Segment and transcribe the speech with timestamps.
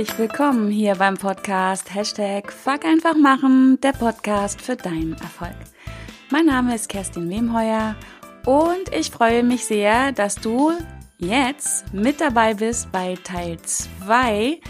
[0.00, 5.54] herzlich willkommen hier beim Podcast Hashtag Fuck einfach machen, der Podcast für deinen Erfolg.
[6.30, 7.96] Mein Name ist Kerstin Wemheuer
[8.46, 10.72] und ich freue mich sehr, dass du
[11.18, 14.60] jetzt mit dabei bist bei Teil 2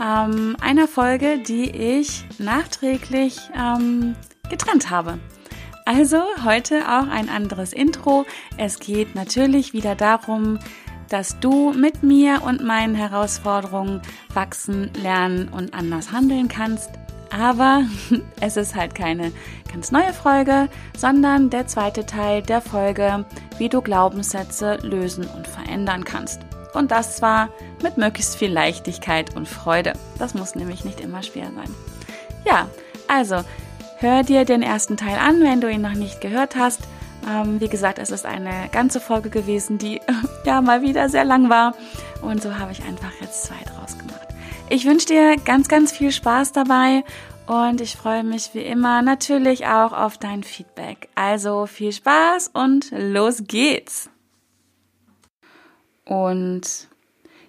[0.00, 4.14] ähm, einer Folge, die ich nachträglich ähm,
[4.50, 5.18] getrennt habe.
[5.84, 8.24] Also heute auch ein anderes Intro.
[8.56, 10.60] Es geht natürlich wieder darum,
[11.08, 14.00] dass du mit mir und meinen Herausforderungen
[14.34, 16.90] wachsen, lernen und anders handeln kannst.
[17.30, 17.82] Aber
[18.40, 19.32] es ist halt keine
[19.72, 23.24] ganz neue Folge, sondern der zweite Teil der Folge,
[23.58, 26.40] wie du Glaubenssätze lösen und verändern kannst.
[26.72, 27.48] Und das zwar
[27.82, 29.94] mit möglichst viel Leichtigkeit und Freude.
[30.18, 31.74] Das muss nämlich nicht immer schwer sein.
[32.44, 32.68] Ja,
[33.08, 33.42] also
[33.98, 36.82] hör dir den ersten Teil an, wenn du ihn noch nicht gehört hast.
[37.28, 40.00] Ähm, wie gesagt, es ist eine ganze Folge gewesen, die
[40.44, 41.74] ja mal wieder sehr lang war.
[42.22, 44.28] Und so habe ich einfach jetzt zwei draus gemacht.
[44.68, 47.04] Ich wünsche dir ganz, ganz viel Spaß dabei
[47.46, 51.08] und ich freue mich wie immer natürlich auch auf dein Feedback.
[51.14, 54.10] Also viel Spaß und los geht's!
[56.04, 56.88] Und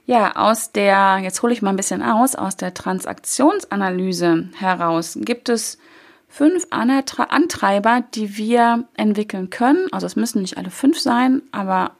[0.05, 5.49] ja, aus der, jetzt hole ich mal ein bisschen aus, aus der Transaktionsanalyse heraus gibt
[5.49, 5.77] es
[6.27, 9.87] fünf Antreiber, die wir entwickeln können.
[9.91, 11.91] Also es müssen nicht alle fünf sein, aber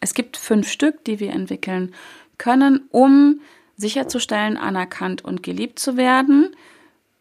[0.00, 1.94] es gibt fünf Stück, die wir entwickeln
[2.38, 3.40] können, um
[3.76, 6.54] sicherzustellen, anerkannt und geliebt zu werden,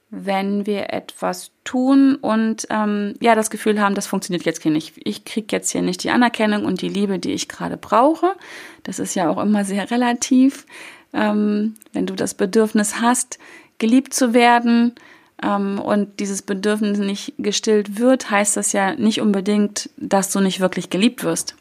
[0.09, 4.93] wenn wir etwas tun und ähm, ja das Gefühl haben, das funktioniert jetzt hier nicht.
[5.03, 8.35] Ich kriege jetzt hier nicht die Anerkennung und die Liebe, die ich gerade brauche.
[8.83, 10.65] Das ist ja auch immer sehr relativ.
[11.11, 13.39] Ähm, wenn du das Bedürfnis hast,
[13.77, 14.95] geliebt zu werden,
[15.43, 20.89] und dieses Bedürfnis nicht gestillt wird, heißt das ja nicht unbedingt, dass du nicht wirklich
[20.89, 21.55] geliebt wirst,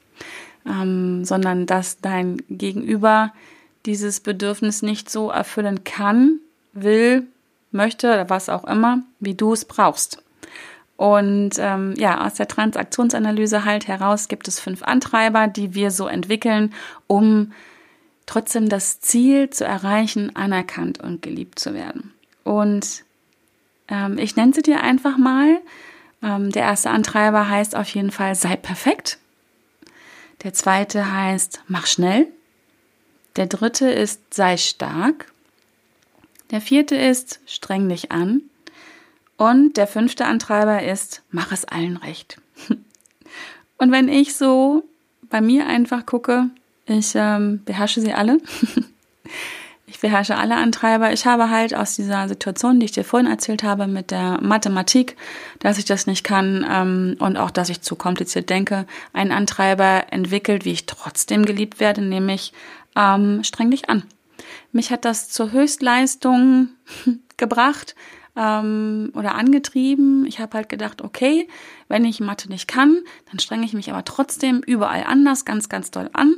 [0.67, 3.33] ähm, sondern dass dein Gegenüber
[3.85, 6.39] dieses Bedürfnis nicht so erfüllen kann,
[6.73, 7.27] will,
[7.73, 10.23] möchte oder was auch immer, wie du es brauchst.
[10.97, 16.07] Und ähm, ja, aus der Transaktionsanalyse halt heraus gibt es fünf Antreiber, die wir so
[16.07, 16.73] entwickeln,
[17.09, 17.53] um
[18.27, 22.15] trotzdem das Ziel zu erreichen, anerkannt und geliebt zu werden.
[22.45, 23.04] Und
[23.89, 25.61] ähm, ich nenne sie dir einfach mal.
[26.23, 29.19] Ähm, der erste Antreiber heißt auf jeden Fall, sei perfekt.
[30.43, 32.29] Der zweite heißt, mach schnell.
[33.37, 35.33] Der dritte ist, sei stark.
[36.51, 38.43] Der vierte ist, streng dich an.
[39.37, 42.41] Und der fünfte Antreiber ist, mach es allen recht.
[43.79, 44.85] Und wenn ich so
[45.23, 46.51] bei mir einfach gucke,
[46.87, 48.39] ich ähm, beherrsche sie alle,
[49.95, 51.13] ich beherrsche alle Antreiber.
[51.13, 55.17] Ich habe halt aus dieser Situation, die ich dir vorhin erzählt habe, mit der Mathematik,
[55.61, 60.07] dass ich das nicht kann ähm, und auch, dass ich zu kompliziert denke, einen Antreiber
[60.11, 62.53] entwickelt, wie ich trotzdem geliebt werde, nämlich
[62.97, 64.03] ähm, streng dich an.
[64.73, 66.71] Mich hat das zur Höchstleistung
[67.37, 67.95] gebracht
[68.35, 70.27] ähm, oder angetrieben.
[70.27, 71.47] Ich habe halt gedacht, okay,
[71.87, 72.99] wenn ich Mathe nicht kann,
[73.31, 76.35] dann strenge ich mich aber trotzdem überall anders ganz, ganz doll an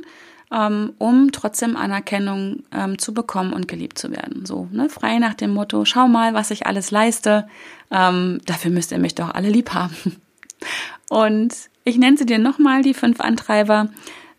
[0.51, 4.45] ähm, um trotzdem Anerkennung ähm, zu bekommen und geliebt zu werden.
[4.45, 7.47] So, ne, frei nach dem Motto, schau mal, was ich alles leiste,
[7.91, 9.95] ähm, dafür müsst ihr mich doch alle lieb haben.
[11.09, 11.53] Und
[11.83, 13.89] ich nenne sie dir nochmal, die fünf Antreiber.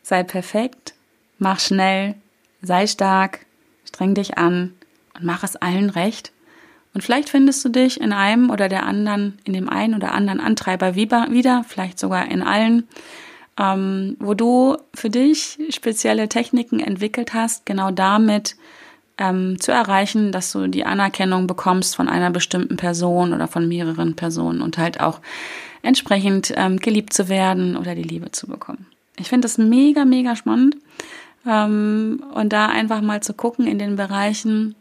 [0.02, 0.94] Sei perfekt,
[1.38, 2.14] mach schnell,
[2.60, 3.46] sei stark,
[3.86, 4.74] streng dich an
[5.14, 6.32] und mach es allen recht.
[6.94, 10.40] Und vielleicht findest du dich in einem oder der anderen, in dem einen oder anderen
[10.40, 12.88] Antreiber wieder, vielleicht sogar in allen
[13.58, 18.56] ähm, wo du für dich spezielle Techniken entwickelt hast, genau damit
[19.18, 24.14] ähm, zu erreichen, dass du die Anerkennung bekommst von einer bestimmten Person oder von mehreren
[24.14, 25.20] Personen und halt auch
[25.82, 28.86] entsprechend ähm, geliebt zu werden oder die Liebe zu bekommen.
[29.18, 30.76] Ich finde das mega, mega spannend.
[31.46, 34.76] Ähm, und da einfach mal zu gucken in den Bereichen,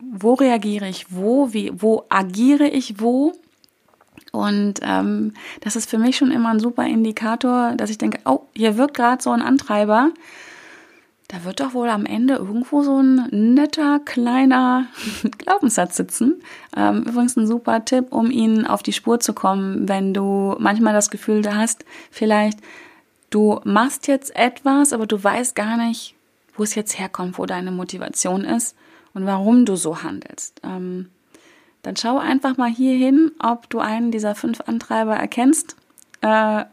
[0.00, 3.32] wo reagiere ich wo, wie, wo agiere ich wo
[4.38, 5.32] und ähm,
[5.62, 8.94] das ist für mich schon immer ein super Indikator, dass ich denke, oh, hier wirkt
[8.94, 10.10] gerade so ein Antreiber.
[11.26, 14.86] Da wird doch wohl am Ende irgendwo so ein netter, kleiner
[15.38, 16.40] Glaubenssatz sitzen.
[16.76, 20.94] Ähm, übrigens ein super Tipp, um ihnen auf die Spur zu kommen, wenn du manchmal
[20.94, 22.60] das Gefühl hast, vielleicht
[23.30, 26.14] du machst jetzt etwas, aber du weißt gar nicht,
[26.56, 28.76] wo es jetzt herkommt, wo deine Motivation ist
[29.14, 30.60] und warum du so handelst.
[30.62, 31.08] Ähm,
[31.82, 35.76] dann schau einfach mal hier hin, ob du einen dieser fünf Antreiber erkennst.
[36.20, 36.64] Äh,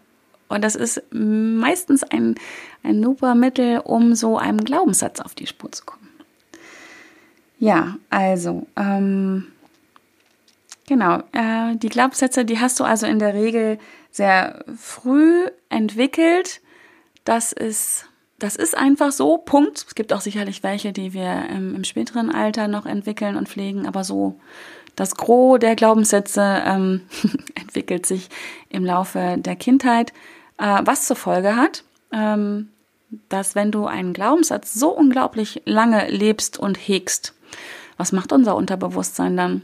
[0.47, 2.35] und das ist meistens ein,
[2.83, 6.09] ein super Mittel, um so einem Glaubenssatz auf die Spur zu kommen.
[7.57, 9.47] Ja, also, ähm,
[10.87, 13.79] genau, äh, die Glaubenssätze, die hast du also in der Regel
[14.11, 16.61] sehr früh entwickelt.
[17.23, 19.85] Das ist das ist einfach so, Punkt.
[19.87, 23.87] Es gibt auch sicherlich welche, die wir ähm, im späteren Alter noch entwickeln und pflegen,
[23.87, 24.39] aber so
[24.95, 27.01] das Gros der Glaubenssätze ähm,
[27.55, 28.29] entwickelt sich
[28.69, 30.13] im Laufe der Kindheit,
[30.57, 32.69] äh, was zur Folge hat, ähm,
[33.29, 37.33] dass wenn du einen Glaubenssatz so unglaublich lange lebst und hegst,
[37.97, 39.61] was macht unser Unterbewusstsein dann?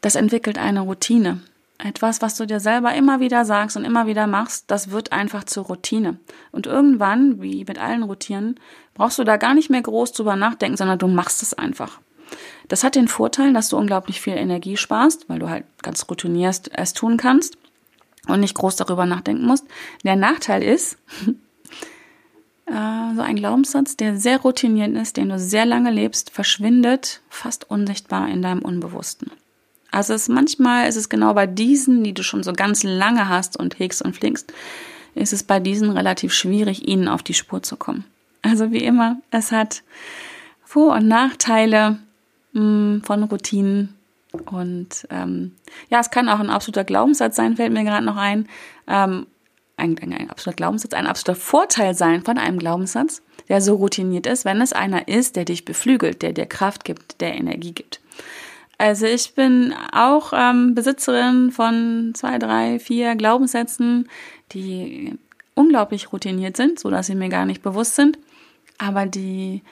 [0.00, 1.40] Das entwickelt eine Routine.
[1.78, 5.44] Etwas, was du dir selber immer wieder sagst und immer wieder machst, das wird einfach
[5.44, 6.16] zur Routine.
[6.52, 8.58] Und irgendwann, wie mit allen Routinen,
[8.94, 12.00] brauchst du da gar nicht mehr groß drüber nachdenken, sondern du machst es einfach.
[12.68, 16.70] Das hat den Vorteil, dass du unglaublich viel Energie sparst, weil du halt ganz routiniert
[16.72, 17.56] es tun kannst
[18.28, 19.66] und nicht groß darüber nachdenken musst.
[20.04, 20.96] Der Nachteil ist,
[22.66, 27.68] äh, so ein Glaubenssatz, der sehr routiniert ist, den du sehr lange lebst, verschwindet fast
[27.70, 29.30] unsichtbar in deinem Unbewussten.
[29.90, 33.58] Also es manchmal ist es genau bei diesen, die du schon so ganz lange hast
[33.58, 34.52] und hegst und pflegst,
[35.14, 38.04] ist es bei diesen relativ schwierig, ihnen auf die Spur zu kommen.
[38.40, 39.82] Also wie immer, es hat
[40.64, 41.98] Vor- und Nachteile
[42.52, 43.94] mh, mm, von Routinen.
[44.50, 45.52] Und ähm,
[45.90, 48.48] ja, es kann auch ein absoluter Glaubenssatz sein, fällt mir gerade noch ein.
[48.86, 49.26] Ähm,
[49.76, 54.26] ein, ein, ein absoluter Glaubenssatz, ein absoluter Vorteil sein von einem Glaubenssatz, der so routiniert
[54.26, 58.00] ist, wenn es einer ist, der dich beflügelt, der dir Kraft gibt, der Energie gibt.
[58.78, 64.08] Also ich bin auch ähm, Besitzerin von zwei, drei, vier Glaubenssätzen,
[64.52, 65.18] die
[65.54, 68.18] unglaublich routiniert sind, so dass sie mir gar nicht bewusst sind,
[68.78, 69.62] aber die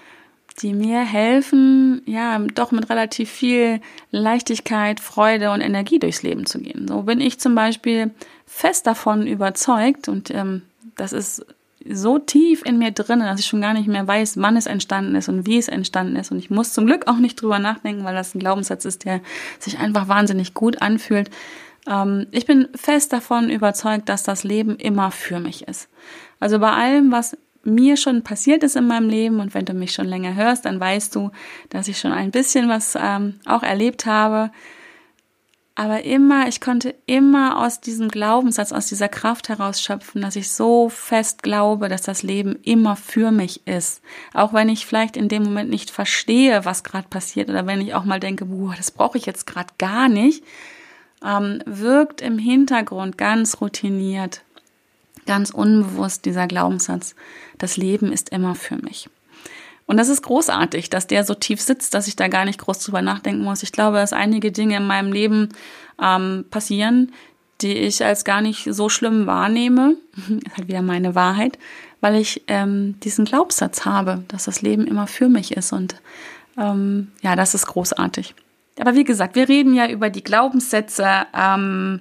[0.58, 3.81] die mir helfen, ja, doch mit relativ viel
[4.11, 6.87] Leichtigkeit, Freude und Energie durchs Leben zu gehen.
[6.88, 8.11] So bin ich zum Beispiel
[8.47, 10.62] fest davon überzeugt und ähm,
[10.97, 11.47] das ist
[11.88, 15.14] so tief in mir drin, dass ich schon gar nicht mehr weiß, wann es entstanden
[15.14, 16.31] ist und wie es entstanden ist.
[16.31, 19.20] Und ich muss zum Glück auch nicht drüber nachdenken, weil das ein Glaubenssatz ist, der
[19.58, 21.31] sich einfach wahnsinnig gut anfühlt.
[21.87, 25.88] Ähm, ich bin fest davon überzeugt, dass das Leben immer für mich ist.
[26.38, 29.41] Also bei allem, was mir schon passiert ist in meinem Leben.
[29.41, 31.31] Und wenn du mich schon länger hörst, dann weißt du,
[31.69, 34.51] dass ich schon ein bisschen was ähm, auch erlebt habe,
[35.81, 40.51] aber immer, ich konnte immer aus diesem Glaubenssatz, aus dieser Kraft heraus schöpfen, dass ich
[40.51, 44.03] so fest glaube, dass das Leben immer für mich ist.
[44.35, 47.95] Auch wenn ich vielleicht in dem Moment nicht verstehe, was gerade passiert oder wenn ich
[47.95, 50.45] auch mal denke, boah, das brauche ich jetzt gerade gar nicht,
[51.25, 54.43] ähm, wirkt im Hintergrund ganz routiniert,
[55.26, 57.14] ganz unbewusst dieser Glaubenssatz,
[57.58, 59.08] das Leben ist immer für mich.
[59.87, 62.78] Und das ist großartig, dass der so tief sitzt, dass ich da gar nicht groß
[62.78, 63.64] drüber nachdenken muss.
[63.64, 65.49] Ich glaube, dass einige Dinge in meinem Leben
[66.00, 67.12] ähm, passieren,
[67.61, 69.96] die ich als gar nicht so schlimm wahrnehme.
[70.17, 71.58] ist halt wieder meine Wahrheit,
[72.00, 75.72] weil ich ähm, diesen Glaubenssatz habe, dass das Leben immer für mich ist.
[75.72, 75.96] Und
[76.56, 78.37] ähm, ja, das ist großartig.
[78.78, 82.00] Aber wie gesagt, wir reden ja über die Glaubenssätze, ähm,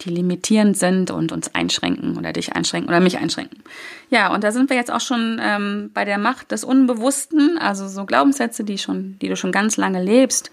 [0.00, 3.62] die limitierend sind und uns einschränken oder dich einschränken oder mich einschränken.
[4.10, 7.88] Ja, und da sind wir jetzt auch schon ähm, bei der Macht des Unbewussten, also
[7.88, 10.50] so Glaubenssätze, die schon, die du schon ganz lange lebst,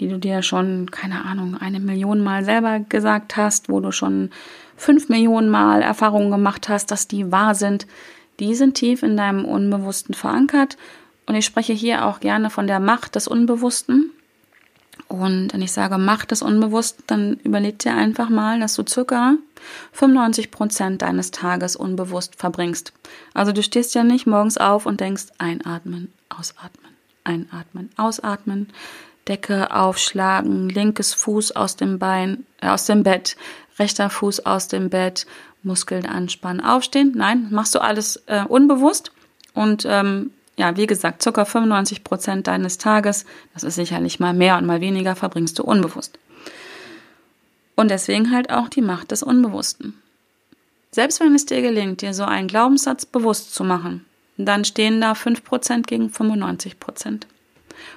[0.00, 4.30] die du dir schon, keine Ahnung, eine Million Mal selber gesagt hast, wo du schon
[4.76, 7.86] fünf Millionen Mal Erfahrungen gemacht hast, dass die wahr sind,
[8.40, 10.76] die sind tief in deinem Unbewussten verankert.
[11.26, 14.12] Und ich spreche hier auch gerne von der Macht des Unbewussten.
[15.08, 19.34] Und wenn ich sage, Macht des unbewusst, dann überleg dir einfach mal, dass du circa
[19.92, 22.92] 95 Prozent deines Tages unbewusst verbringst.
[23.32, 26.90] Also du stehst ja nicht morgens auf und denkst, einatmen, ausatmen,
[27.24, 28.68] einatmen, ausatmen,
[29.28, 33.36] Decke aufschlagen, linkes Fuß aus dem Bein, äh, aus dem Bett,
[33.78, 35.26] rechter Fuß aus dem Bett,
[35.62, 37.12] Muskeln anspannen, aufstehen.
[37.16, 39.12] Nein, machst du alles äh, unbewusst
[39.52, 41.44] und ähm, ja, wie gesagt, ca.
[41.44, 46.18] 95 Prozent deines Tages, das ist sicherlich mal mehr und mal weniger, verbringst du unbewusst.
[47.74, 50.00] Und deswegen halt auch die Macht des Unbewussten.
[50.90, 54.06] Selbst wenn es dir gelingt, dir so einen Glaubenssatz bewusst zu machen,
[54.38, 57.22] dann stehen da 5% gegen 95%.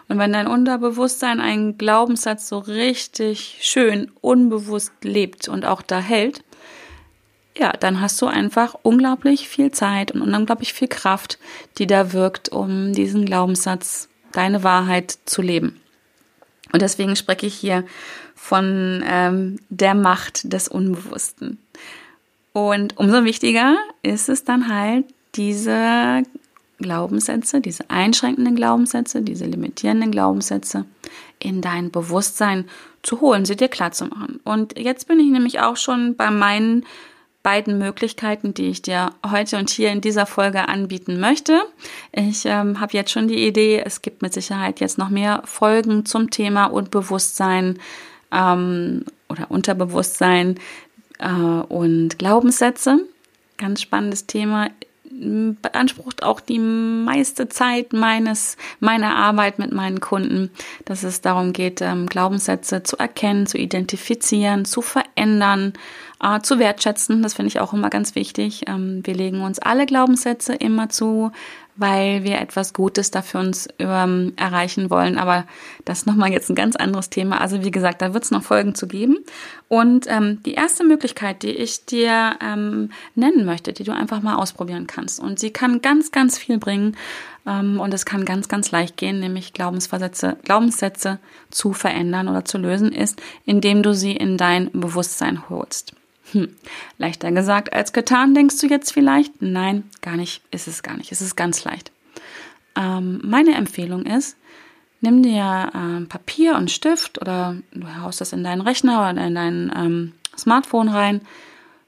[0.10, 6.44] Und wenn dein Unterbewusstsein einen Glaubenssatz so richtig schön unbewusst lebt und auch da hält,
[7.60, 11.38] ja, dann hast du einfach unglaublich viel Zeit und unglaublich viel Kraft,
[11.78, 15.80] die da wirkt, um diesen Glaubenssatz, deine Wahrheit zu leben.
[16.72, 17.84] Und deswegen spreche ich hier
[18.36, 21.58] von ähm, der Macht des Unbewussten.
[22.54, 26.24] Und umso wichtiger ist es dann halt, diese
[26.80, 30.86] Glaubenssätze, diese einschränkenden Glaubenssätze, diese limitierenden Glaubenssätze
[31.38, 32.66] in dein Bewusstsein
[33.04, 34.40] zu holen, sie dir klar zu machen.
[34.44, 36.86] Und jetzt bin ich nämlich auch schon bei meinen
[37.50, 41.60] beiden Möglichkeiten, die ich dir heute und hier in dieser Folge anbieten möchte.
[42.12, 46.06] Ich ähm, habe jetzt schon die Idee, es gibt mit Sicherheit jetzt noch mehr Folgen
[46.06, 47.80] zum Thema Unbewusstsein
[48.32, 50.60] ähm, oder Unterbewusstsein
[51.18, 53.00] äh, und Glaubenssätze.
[53.58, 54.70] Ganz spannendes Thema.
[55.10, 60.52] Beansprucht auch die meiste Zeit meines, meiner Arbeit mit meinen Kunden,
[60.86, 65.74] dass es darum geht, ähm, Glaubenssätze zu erkennen, zu identifizieren, zu verändern,
[66.22, 67.22] äh, zu wertschätzen.
[67.22, 68.64] Das finde ich auch immer ganz wichtig.
[68.68, 71.32] Ähm, wir legen uns alle Glaubenssätze immer zu,
[71.80, 75.18] weil wir etwas Gutes dafür uns ähm, erreichen wollen.
[75.18, 75.46] Aber
[75.86, 77.42] das ist nochmal jetzt ein ganz anderes Thema.
[77.42, 79.18] Also wie gesagt, da wird es noch Folgen zu geben.
[79.68, 84.36] Und ähm, die erste Möglichkeit, die ich dir ähm, nennen möchte, die du einfach mal
[84.36, 85.20] ausprobieren kannst.
[85.20, 86.98] Und sie kann ganz, ganz viel bringen.
[87.46, 91.20] Ähm, und es kann ganz, ganz leicht gehen, nämlich Glaubensversätze, Glaubenssätze
[91.50, 95.94] zu verändern oder zu lösen, ist, indem du sie in dein Bewusstsein holst.
[96.32, 96.56] Hm,
[96.98, 99.42] leichter gesagt als getan, denkst du jetzt vielleicht?
[99.42, 101.12] Nein, gar nicht, ist es gar nicht.
[101.12, 101.92] Es ist ganz leicht.
[102.76, 104.38] Ähm, meine Empfehlung ist,
[105.02, 109.36] nimm dir ähm, Papier und Stift oder du haust das in deinen Rechner oder in
[109.36, 111.22] dein ähm, Smartphone rein.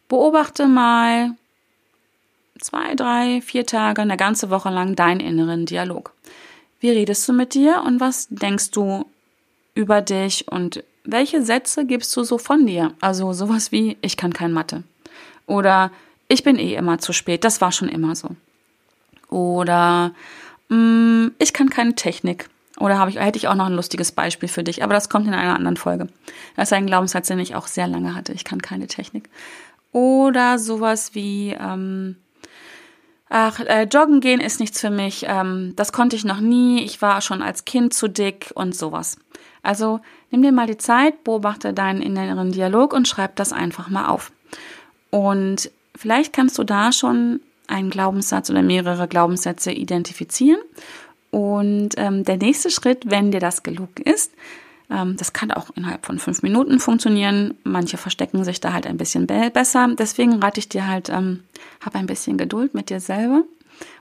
[0.07, 1.35] Beobachte mal
[2.59, 6.13] zwei, drei, vier Tage, eine ganze Woche lang deinen inneren Dialog.
[6.79, 9.05] Wie redest du mit dir und was denkst du
[9.73, 12.93] über dich und welche Sätze gibst du so von dir?
[13.01, 14.83] Also sowas wie, ich kann kein Mathe.
[15.47, 15.91] Oder
[16.27, 18.29] ich bin eh immer zu spät, das war schon immer so.
[19.29, 20.11] Oder
[20.69, 22.49] mm, ich kann keine Technik.
[22.79, 25.27] Oder habe ich, hätte ich auch noch ein lustiges Beispiel für dich, aber das kommt
[25.27, 26.07] in einer anderen Folge.
[26.55, 28.33] Das ist ein Glaubenssatz, den ich auch sehr lange hatte.
[28.33, 29.29] Ich kann keine Technik.
[29.91, 32.15] Oder sowas wie, ähm,
[33.31, 35.25] ach, äh, joggen gehen ist nichts für mich.
[35.27, 36.83] Ähm, das konnte ich noch nie.
[36.83, 39.17] Ich war schon als Kind zu dick und sowas.
[39.63, 44.07] Also nimm dir mal die Zeit, beobachte deinen inneren Dialog und schreib das einfach mal
[44.07, 44.31] auf.
[45.09, 50.59] Und vielleicht kannst du da schon einen Glaubenssatz oder mehrere Glaubenssätze identifizieren.
[51.29, 54.33] Und ähm, der nächste Schritt, wenn dir das gelungen ist,
[54.91, 57.55] das kann auch innerhalb von fünf Minuten funktionieren.
[57.63, 59.87] Manche verstecken sich da halt ein bisschen besser.
[59.97, 61.43] Deswegen rate ich dir halt, ähm,
[61.83, 63.43] hab ein bisschen Geduld mit dir selber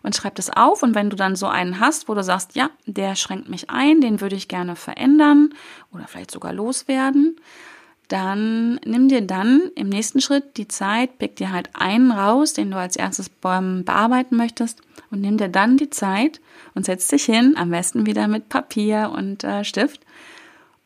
[0.03, 0.83] und schreib das auf.
[0.83, 4.01] Und wenn du dann so einen hast, wo du sagst, ja, der schränkt mich ein,
[4.01, 5.55] den würde ich gerne verändern
[5.93, 7.37] oder vielleicht sogar loswerden,
[8.09, 12.73] dann nimm dir dann im nächsten Schritt die Zeit, pick dir halt einen raus, den
[12.73, 14.83] du als erstes bearbeiten möchtest
[15.13, 16.41] und nimm dir dann die Zeit
[16.75, 20.01] und setz dich hin, am besten wieder mit Papier und äh, Stift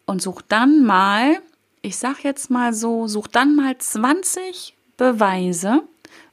[0.07, 1.39] und such dann mal,
[1.83, 5.83] ich sag jetzt mal so, such dann mal 20 Beweise,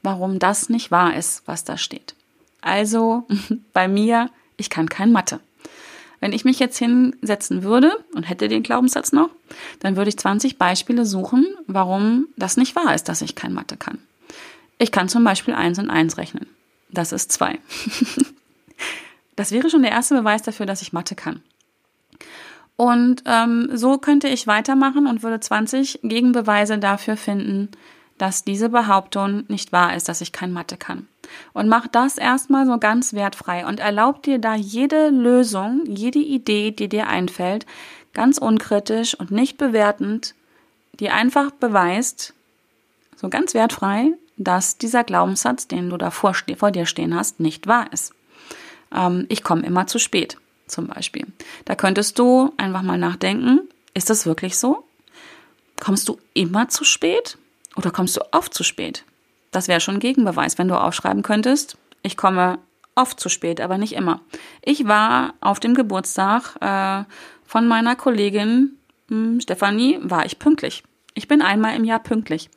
[0.04, 2.16] warum das nicht wahr ist, was da steht.
[2.62, 3.28] Also
[3.74, 5.40] bei mir, ich kann kein Mathe.
[6.20, 9.32] Wenn ich mich jetzt hinsetzen würde und hätte den Glaubenssatz noch,
[9.80, 13.76] dann würde ich 20 Beispiele suchen, warum das nicht wahr ist, dass ich kein Mathe
[13.76, 13.98] kann.
[14.78, 16.48] Ich kann zum Beispiel eins und eins rechnen.
[16.92, 17.60] Das ist zwei.
[19.36, 21.42] das wäre schon der erste Beweis dafür, dass ich Mathe kann.
[22.82, 27.70] Und ähm, so könnte ich weitermachen und würde 20 Gegenbeweise dafür finden,
[28.18, 31.06] dass diese Behauptung nicht wahr ist, dass ich kein Mathe kann.
[31.54, 36.72] Und mach das erstmal so ganz wertfrei und erlaub dir da jede Lösung, jede Idee,
[36.72, 37.68] die dir einfällt,
[38.16, 40.34] ganz unkritisch und nicht bewertend,
[41.00, 42.34] die einfach beweist,
[43.16, 47.68] so ganz wertfrei, dass dieser Glaubenssatz, den du da vor, vor dir stehen hast, nicht
[47.68, 48.16] wahr ist.
[48.92, 50.41] Ähm, ich komme immer zu spät,
[50.72, 51.28] zum Beispiel.
[51.66, 53.62] Da könntest du einfach mal nachdenken,
[53.94, 54.84] ist das wirklich so?
[55.80, 57.38] Kommst du immer zu spät?
[57.76, 59.04] Oder kommst du oft zu spät?
[59.52, 62.60] Das wäre schon ein Gegenbeweis, wenn du aufschreiben könntest, ich komme
[62.96, 64.22] oft zu spät, aber nicht immer.
[64.62, 67.04] Ich war auf dem Geburtstag äh,
[67.46, 70.84] von meiner Kollegin hm, Stefanie, war ich pünktlich.
[71.14, 72.50] Ich bin einmal im Jahr pünktlich.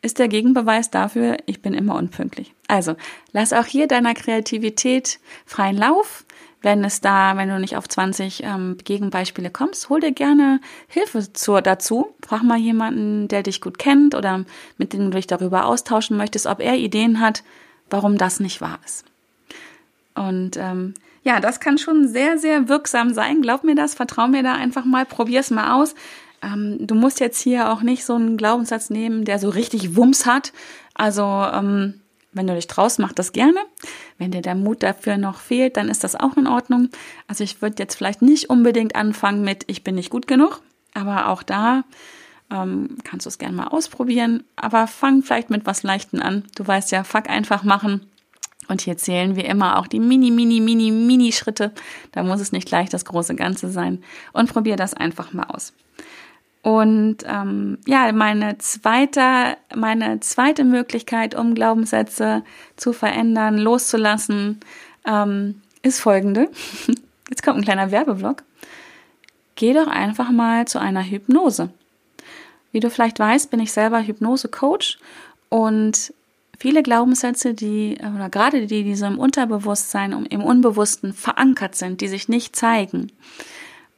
[0.00, 2.54] Ist der Gegenbeweis dafür, ich bin immer unpünktlich.
[2.68, 2.94] Also,
[3.32, 6.24] lass auch hier deiner Kreativität freien Lauf
[6.60, 11.32] wenn es da, wenn du nicht auf 20 ähm, Gegenbeispiele kommst, hol dir gerne Hilfe
[11.32, 12.14] zur, dazu.
[12.26, 14.44] Frag mal jemanden, der dich gut kennt oder
[14.76, 17.44] mit dem du dich darüber austauschen möchtest, ob er Ideen hat,
[17.90, 19.04] warum das nicht wahr ist.
[20.14, 23.42] Und ähm, ja, das kann schon sehr, sehr wirksam sein.
[23.42, 25.94] Glaub mir das, vertrau mir da einfach mal, probier's mal aus.
[26.42, 30.26] Ähm, du musst jetzt hier auch nicht so einen Glaubenssatz nehmen, der so richtig Wumms
[30.26, 30.52] hat.
[30.94, 32.00] Also ähm,
[32.38, 33.58] wenn du dich traust, mach das gerne.
[34.16, 36.88] Wenn dir der Mut dafür noch fehlt, dann ist das auch in Ordnung.
[37.26, 40.62] Also ich würde jetzt vielleicht nicht unbedingt anfangen mit Ich bin nicht gut genug,
[40.94, 41.84] aber auch da
[42.50, 44.44] ähm, kannst du es gerne mal ausprobieren.
[44.56, 46.44] Aber fang vielleicht mit was Leichten an.
[46.54, 48.08] Du weißt ja, fuck einfach machen.
[48.68, 51.72] Und hier zählen wir immer auch die mini, mini, mini, mini Schritte.
[52.12, 54.02] Da muss es nicht gleich das große Ganze sein.
[54.32, 55.72] Und probier das einfach mal aus.
[56.62, 62.42] Und ähm, ja, meine zweite, meine zweite Möglichkeit, um Glaubenssätze
[62.76, 64.60] zu verändern, loszulassen,
[65.06, 66.50] ähm, ist folgende.
[67.28, 68.42] Jetzt kommt ein kleiner Werbeblock.
[69.54, 71.70] Geh doch einfach mal zu einer Hypnose.
[72.72, 74.98] Wie du vielleicht weißt, bin ich selber Hypnose-Coach
[75.48, 76.12] und
[76.58, 82.08] viele Glaubenssätze, die, oder gerade die, die so im Unterbewusstsein, im Unbewussten verankert sind, die
[82.08, 83.12] sich nicht zeigen.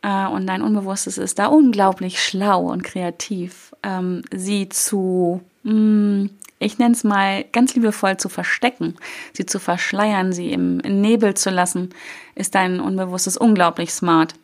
[0.02, 6.26] Äh, und dein Unbewusstes ist da unglaublich schlau und kreativ, ähm, sie zu, mm,
[6.58, 8.96] ich nenne es mal ganz liebevoll zu verstecken,
[9.32, 11.90] sie zu verschleiern, sie im, Nebel zu lassen,
[12.34, 14.34] ist dein Unbewusstes unglaublich smart.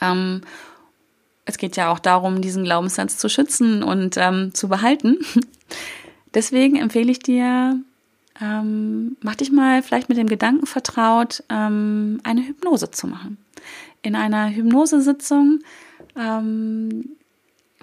[0.00, 0.42] Ähm,
[1.44, 5.18] es geht ja auch darum, diesen Glaubenssatz zu schützen und ähm, zu behalten.
[6.34, 7.80] Deswegen empfehle ich dir,
[8.40, 13.38] ähm, mach dich mal vielleicht mit dem Gedanken vertraut, ähm, eine Hypnose zu machen.
[14.02, 15.60] In einer Hypnosesitzung.
[16.16, 17.10] Ähm,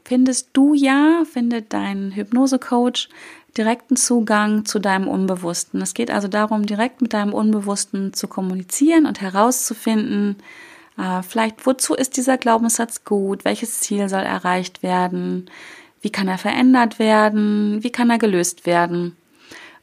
[0.03, 3.09] findest du ja, findet dein Hypnosecoach
[3.57, 5.81] direkten Zugang zu deinem Unbewussten.
[5.81, 10.37] Es geht also darum, direkt mit deinem Unbewussten zu kommunizieren und herauszufinden,
[10.97, 15.49] äh, vielleicht wozu ist dieser Glaubenssatz gut, welches Ziel soll erreicht werden,
[16.01, 19.15] wie kann er verändert werden, wie kann er gelöst werden?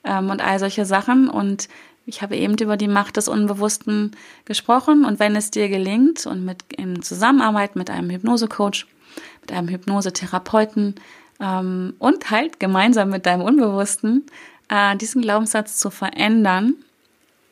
[0.04, 1.28] Ähm, und all solche Sachen.
[1.28, 1.68] Und
[2.06, 4.12] ich habe eben über die Macht des Unbewussten
[4.44, 8.86] gesprochen und wenn es dir gelingt und mit in Zusammenarbeit mit einem Hypnosecoach,
[9.42, 10.96] mit einem Hypnosetherapeuten
[11.40, 14.26] ähm, und halt gemeinsam mit deinem Unbewussten
[14.68, 16.74] äh, diesen Glaubenssatz zu verändern,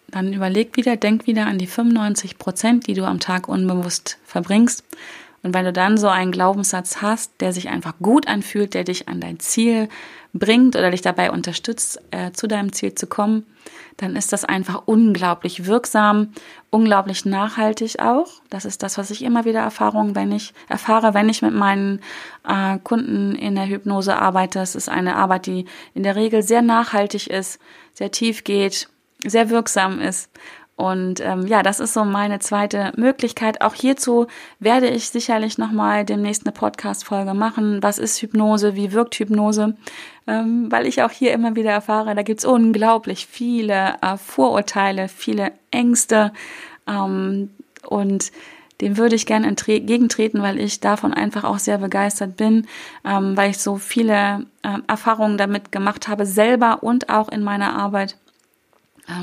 [0.08, 4.84] dann überleg wieder, denk wieder an die 95 Prozent, die du am Tag unbewusst verbringst.
[5.42, 9.08] Und wenn du dann so einen Glaubenssatz hast, der sich einfach gut anfühlt, der dich
[9.08, 9.88] an dein Ziel
[10.32, 13.46] bringt oder dich dabei unterstützt, äh, zu deinem Ziel zu kommen,
[14.00, 16.32] dann ist das einfach unglaublich wirksam,
[16.70, 18.28] unglaublich nachhaltig auch.
[18.48, 22.00] Das ist das, was ich immer wieder Erfahrung, wenn ich erfahre, wenn ich mit meinen
[22.48, 24.60] äh, Kunden in der Hypnose arbeite.
[24.60, 27.60] Es ist eine Arbeit, die in der Regel sehr nachhaltig ist,
[27.92, 28.88] sehr tief geht,
[29.22, 30.30] sehr wirksam ist
[30.80, 33.60] und ähm, ja, das ist so meine zweite Möglichkeit.
[33.60, 34.28] Auch hierzu
[34.60, 37.82] werde ich sicherlich nochmal demnächst eine Podcast-Folge machen.
[37.82, 38.76] Was ist Hypnose?
[38.76, 39.76] Wie wirkt Hypnose?
[40.26, 45.52] Ähm, weil ich auch hier immer wieder erfahre, da gibt's unglaublich viele äh, Vorurteile, viele
[45.70, 46.32] Ängste.
[46.88, 47.50] Ähm,
[47.86, 48.32] und
[48.80, 52.66] dem würde ich gerne entgegentreten, weil ich davon einfach auch sehr begeistert bin,
[53.04, 57.76] ähm, weil ich so viele äh, Erfahrungen damit gemacht habe, selber und auch in meiner
[57.76, 58.16] Arbeit,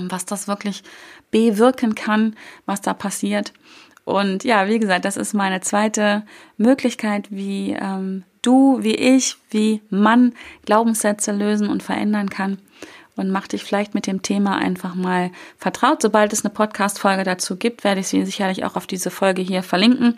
[0.10, 0.84] was das wirklich
[1.32, 2.36] bewirken kann,
[2.66, 3.54] was da passiert.
[4.06, 6.24] Und ja, wie gesagt, das ist meine zweite
[6.58, 10.34] Möglichkeit, wie ähm, du, wie ich, wie man
[10.66, 12.58] Glaubenssätze lösen und verändern kann.
[13.18, 16.02] Und mach dich vielleicht mit dem Thema einfach mal vertraut.
[16.02, 19.64] Sobald es eine Podcast-Folge dazu gibt, werde ich sie sicherlich auch auf diese Folge hier
[19.64, 20.18] verlinken.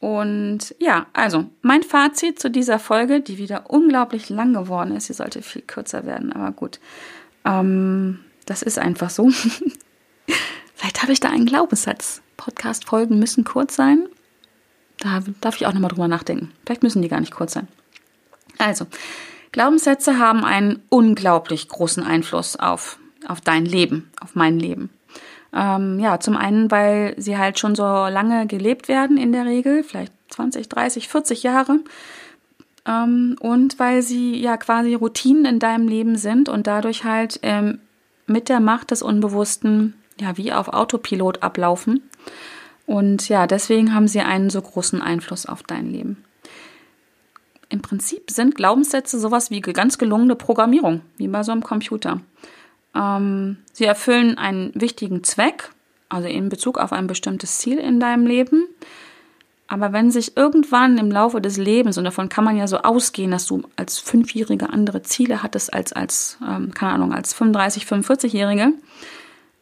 [0.00, 5.08] Und ja, also mein Fazit zu dieser Folge, die wieder unglaublich lang geworden ist.
[5.08, 6.78] Sie sollte viel kürzer werden, aber gut.
[7.44, 9.30] Ähm, das ist einfach so.
[10.74, 12.22] Vielleicht habe ich da einen Glaubenssatz.
[12.36, 14.08] Podcast-Folgen müssen kurz sein.
[15.00, 16.52] Da darf ich auch nochmal drüber nachdenken.
[16.64, 17.68] Vielleicht müssen die gar nicht kurz sein.
[18.58, 18.86] Also,
[19.52, 24.90] Glaubenssätze haben einen unglaublich großen Einfluss auf, auf dein Leben, auf mein Leben.
[25.52, 29.82] Ähm, ja, zum einen, weil sie halt schon so lange gelebt werden in der Regel,
[29.82, 31.80] vielleicht 20, 30, 40 Jahre.
[32.86, 37.80] Ähm, und weil sie ja quasi Routinen in deinem Leben sind und dadurch halt ähm,
[38.28, 42.02] mit der Macht des Unbewussten ja wie auf Autopilot ablaufen.
[42.86, 46.24] Und ja, deswegen haben sie einen so großen Einfluss auf dein Leben.
[47.68, 52.20] Im Prinzip sind Glaubenssätze sowas wie ganz gelungene Programmierung, wie bei so einem Computer.
[52.94, 55.70] Ähm, sie erfüllen einen wichtigen Zweck,
[56.08, 58.66] also in Bezug auf ein bestimmtes Ziel in deinem Leben.
[59.68, 63.30] Aber wenn sich irgendwann im Laufe des Lebens, und davon kann man ja so ausgehen,
[63.30, 68.72] dass du als Fünfjährige andere Ziele hattest als, als ähm, keine Ahnung, als 35, 45-Jährige,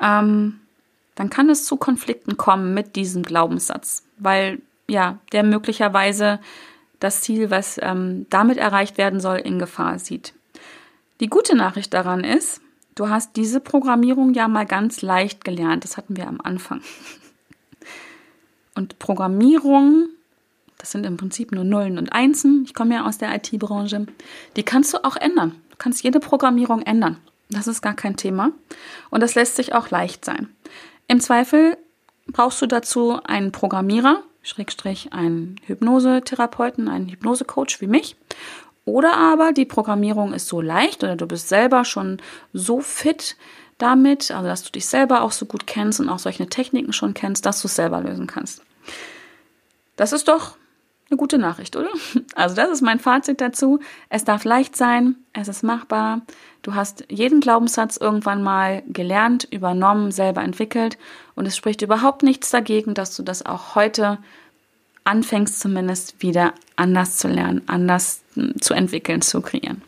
[0.00, 0.60] ähm,
[1.16, 6.38] dann kann es zu Konflikten kommen mit diesem Glaubenssatz, weil ja, der möglicherweise
[7.00, 10.34] das Ziel, was ähm, damit erreicht werden soll, in Gefahr sieht.
[11.20, 12.60] Die gute Nachricht daran ist,
[12.94, 15.82] du hast diese Programmierung ja mal ganz leicht gelernt.
[15.82, 16.80] Das hatten wir am Anfang.
[18.76, 20.10] Und Programmierung,
[20.78, 22.62] das sind im Prinzip nur Nullen und Einsen.
[22.64, 24.06] Ich komme ja aus der IT-Branche.
[24.54, 25.52] Die kannst du auch ändern.
[25.70, 27.16] Du kannst jede Programmierung ändern.
[27.48, 28.52] Das ist gar kein Thema.
[29.10, 30.48] Und das lässt sich auch leicht sein.
[31.08, 31.76] Im Zweifel
[32.26, 38.16] brauchst du dazu einen Programmierer, Schrägstrich einen Hypnosetherapeuten, einen Hypnosecoach wie mich.
[38.84, 42.18] Oder aber die Programmierung ist so leicht oder du bist selber schon
[42.52, 43.36] so fit
[43.78, 47.14] damit, also dass du dich selber auch so gut kennst und auch solche Techniken schon
[47.14, 48.62] kennst, dass du es selber lösen kannst.
[49.96, 50.56] Das ist doch
[51.08, 51.90] eine gute Nachricht, oder?
[52.34, 53.80] Also das ist mein Fazit dazu.
[54.08, 56.22] Es darf leicht sein, es ist machbar.
[56.62, 60.98] Du hast jeden Glaubenssatz irgendwann mal gelernt, übernommen, selber entwickelt
[61.34, 64.18] und es spricht überhaupt nichts dagegen, dass du das auch heute
[65.04, 69.82] anfängst zumindest wieder anders zu lernen, anders hm, zu entwickeln, zu kreieren.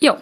[0.00, 0.16] Jo.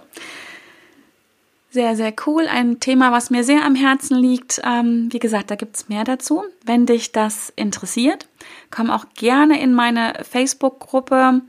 [1.76, 2.48] Sehr, sehr cool.
[2.48, 4.62] Ein Thema, was mir sehr am Herzen liegt.
[4.64, 6.42] Ähm, wie gesagt, da gibt's mehr dazu.
[6.64, 8.26] Wenn dich das interessiert,
[8.70, 11.42] komm auch gerne in meine Facebook-Gruppe.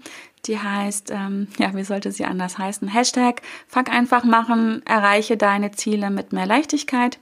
[0.46, 2.90] Die heißt, ähm, ja, wie sollte sie anders heißen?
[2.90, 7.20] Hashtag Fuck einfach machen, erreiche deine Ziele mit mehr Leichtigkeit.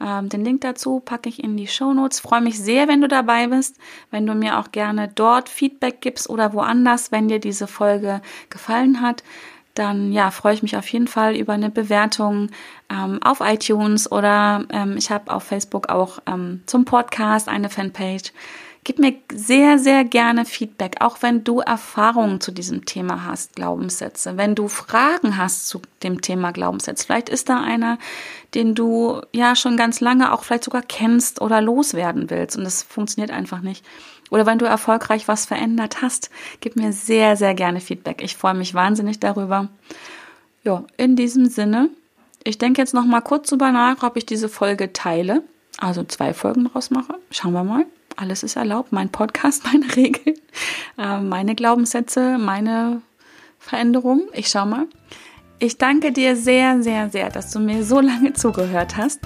[0.00, 2.20] Ähm, den Link dazu packe ich in die Show Notes.
[2.20, 3.76] Freue mich sehr, wenn du dabei bist,
[4.12, 9.00] wenn du mir auch gerne dort Feedback gibst oder woanders, wenn dir diese Folge gefallen
[9.00, 9.24] hat
[9.78, 12.50] dann ja, freue ich mich auf jeden Fall über eine Bewertung
[12.90, 18.32] ähm, auf iTunes oder ähm, ich habe auf Facebook auch ähm, zum Podcast eine Fanpage.
[18.84, 24.36] Gib mir sehr, sehr gerne Feedback, auch wenn du Erfahrungen zu diesem Thema hast, Glaubenssätze.
[24.36, 27.98] Wenn du Fragen hast zu dem Thema Glaubenssätze, vielleicht ist da einer,
[28.54, 32.84] den du ja schon ganz lange auch vielleicht sogar kennst oder loswerden willst und das
[32.84, 33.84] funktioniert einfach nicht
[34.30, 38.22] oder wenn du erfolgreich was verändert hast, gib mir sehr, sehr gerne Feedback.
[38.22, 39.68] Ich freue mich wahnsinnig darüber.
[40.64, 41.90] Ja, in diesem Sinne,
[42.42, 45.42] ich denke jetzt noch mal kurz drüber nach, ob ich diese Folge teile,
[45.78, 47.14] also zwei Folgen draus mache.
[47.30, 47.86] Schauen wir mal.
[48.16, 48.92] Alles ist erlaubt.
[48.92, 50.36] Mein Podcast, meine Regeln,
[50.98, 53.02] äh, meine Glaubenssätze, meine
[53.58, 54.28] Veränderungen.
[54.32, 54.86] Ich schau mal.
[55.58, 59.20] Ich danke dir sehr, sehr, sehr, dass du mir so lange zugehört hast.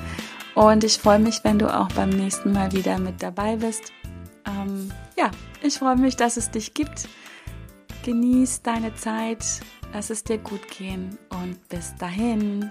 [0.54, 3.92] Und ich freue mich, wenn du auch beim nächsten Mal wieder mit dabei bist
[4.50, 5.30] ähm, ja,
[5.62, 7.08] ich freue mich, dass es dich gibt.
[8.04, 9.44] Genieß deine Zeit,
[9.92, 12.70] lass es dir gut gehen und bis dahin.